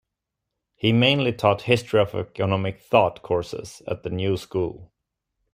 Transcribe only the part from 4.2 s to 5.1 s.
School.